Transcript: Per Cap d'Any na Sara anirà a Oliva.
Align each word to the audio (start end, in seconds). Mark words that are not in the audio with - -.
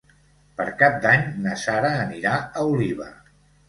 Per 0.61 0.65
Cap 0.79 0.97
d'Any 1.05 1.29
na 1.45 1.55
Sara 1.67 1.95
anirà 2.09 2.37
a 2.43 2.69
Oliva. 2.75 3.13